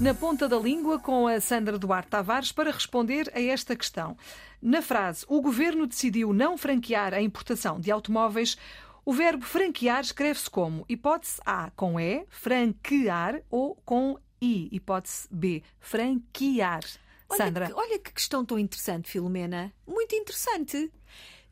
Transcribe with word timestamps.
na 0.00 0.12
ponta 0.12 0.46
da 0.46 0.58
língua 0.58 0.98
com 0.98 1.26
a 1.26 1.40
Sandra 1.40 1.78
Duarte 1.78 2.10
Tavares 2.10 2.52
para 2.52 2.70
responder 2.70 3.30
a 3.34 3.40
esta 3.40 3.74
questão. 3.74 4.16
Na 4.60 4.82
frase 4.82 5.24
o 5.28 5.40
governo 5.40 5.86
decidiu 5.86 6.32
não 6.32 6.58
franquear 6.58 7.14
a 7.14 7.20
importação 7.20 7.80
de 7.80 7.90
automóveis, 7.90 8.56
o 9.04 9.12
verbo 9.12 9.44
franquear 9.44 10.00
escreve-se 10.00 10.50
como 10.50 10.84
hipótese 10.88 11.40
A 11.46 11.70
com 11.74 11.98
E, 11.98 12.26
franquear 12.28 13.40
ou 13.48 13.76
com 13.84 14.18
I, 14.40 14.68
hipótese 14.70 15.28
B, 15.30 15.62
franquear. 15.78 16.84
Olha 17.28 17.44
Sandra. 17.44 17.66
que, 17.66 17.72
olha 17.72 17.98
que 17.98 18.12
questão 18.12 18.44
tão 18.44 18.58
interessante, 18.58 19.10
Filomena. 19.10 19.72
Muito 19.86 20.14
interessante. 20.14 20.92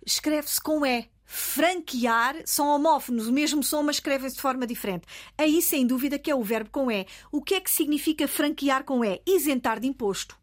Escreve-se 0.05 0.61
com 0.61 0.84
E. 0.84 1.09
Franquear 1.37 2.37
são 2.45 2.69
homófonos, 2.69 3.27
o 3.27 3.33
mesmo 3.33 3.62
som, 3.62 3.83
mas 3.83 3.97
escrevem-se 3.97 4.37
de 4.37 4.43
forma 4.43 4.66
diferente. 4.66 5.06
Aí, 5.37 5.60
sem 5.62 5.87
dúvida, 5.87 6.19
que 6.19 6.30
é 6.30 6.34
o 6.34 6.43
verbo 6.43 6.70
com 6.70 6.91
E. 6.91 7.07
O 7.33 7.43
que 7.43 7.55
é 7.55 7.60
que 7.60 7.70
significa 7.70 8.29
franquear 8.29 8.84
com 8.84 9.05
E? 9.05 9.20
Isentar 9.27 9.80
de 9.80 9.87
imposto. 9.88 10.37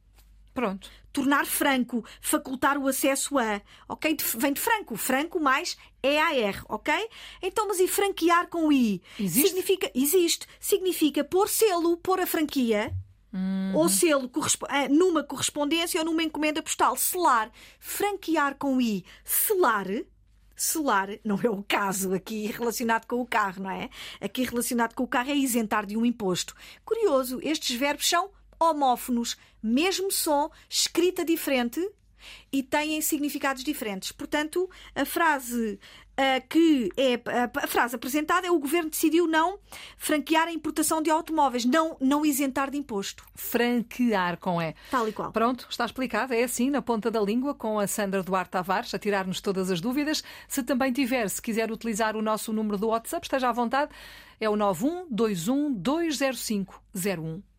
Pronto. 0.54 0.90
Tornar 1.14 1.45
franco, 1.45 2.04
facultar 2.22 2.77
o 2.77 2.88
acesso 2.88 3.38
a. 3.38 3.62
Ok? 3.88 4.14
De- 4.16 4.23
Vem 4.38 4.52
de 4.54 4.59
franco. 4.59 4.95
Franco 4.95 5.40
mais 5.40 5.77
EAR, 6.04 6.64
ok? 6.67 6.94
Então, 7.42 7.67
mas 7.67 7.80
e 7.80 7.88
franquear 7.88 8.48
com 8.48 8.72
I? 8.72 9.02
Existe? 9.20 9.48
Significa, 9.50 9.92
existe. 9.95 10.48
Significa 10.59 11.23
pôr 11.23 11.48
selo, 11.48 11.98
pôr 11.98 12.20
a 12.20 12.26
franquia 12.26 12.94
ou 13.73 13.88
selo 13.88 14.30
ah, 14.67 14.89
numa 14.89 15.23
correspondência 15.23 16.00
ou 16.02 16.05
numa 16.05 16.22
encomenda 16.23 16.62
postal. 16.62 16.98
Selar. 16.98 17.50
Franquear 17.80 18.55
com 18.55 18.81
I. 18.81 19.05
Selar. 19.23 19.88
Selar 20.62 21.18
não 21.24 21.40
é 21.42 21.50
o 21.50 21.64
caso 21.64 22.14
aqui 22.14 22.46
relacionado 22.46 23.08
com 23.08 23.20
o 23.20 23.26
carro, 23.26 23.64
não 23.64 23.72
é? 23.72 23.90
Aqui 24.22 24.44
relacionado 24.44 24.94
com 24.94 25.02
o 25.02 25.08
carro 25.08 25.31
é 25.31 25.36
isentar 25.36 25.88
de 25.88 25.98
um 25.98 26.06
imposto. 26.06 26.53
Curioso, 26.86 27.40
estes 27.42 27.76
verbos 27.76 28.08
são 28.08 28.30
homófonos, 28.59 29.36
mesmo 29.62 30.12
som, 30.12 30.52
escrita 30.70 31.26
diferente 31.26 31.81
e 32.52 32.64
têm 32.64 33.02
significados 33.02 33.64
diferentes. 33.64 34.11
Portanto, 34.11 34.69
a 34.95 35.05
frase 35.05 35.80
ah, 36.17 36.39
que 36.41 36.91
é 36.97 37.16
a, 37.16 37.63
a 37.63 37.67
frase 37.67 37.95
apresentada 37.95 38.45
é 38.45 38.52
o 38.52 38.59
governo 38.59 38.89
decidiu 38.89 39.25
não 39.28 39.58
franquear 39.97 40.47
a 40.47 40.52
importação 40.52 41.02
de 41.02 41.09
automóveis, 41.09 41.66
não 41.66 41.97
não 42.00 42.25
isentar 42.25 42.69
de 42.69 42.78
imposto, 42.78 43.25
Franquear 43.33 44.38
com 44.38 44.61
E. 44.61 44.75
tal 44.91 45.08
e 45.08 45.13
qual. 45.13 45.31
Pronto, 45.31 45.66
está 45.69 45.86
explicado. 45.86 46.33
É 46.33 46.44
assim, 46.44 46.69
na 46.69 46.81
ponta 46.81 47.09
da 47.09 47.19
língua, 47.19 47.55
com 47.55 47.80
a 47.80 47.88
Sandra 47.88 48.22
Duarte 48.22 48.52
Tavares, 48.52 48.94
a 48.94 49.00
tirar-nos 49.00 49.41
todas 49.41 49.72
as 49.72 49.81
dúvidas. 49.81 50.23
Se 50.47 50.61
também 50.61 50.91
tiver, 50.91 51.28
se 51.30 51.41
quiser 51.41 51.72
utilizar 51.72 52.16
o 52.16 52.22
nosso 52.22 52.53
número 52.53 52.78
do 52.78 52.89
WhatsApp, 52.89 53.25
esteja 53.25 53.50
à 53.50 53.52
vontade. 53.52 53.91
É 54.39 54.50
o 54.50 54.56
9121 54.56 55.73
205 55.73 56.81
01. 56.95 57.50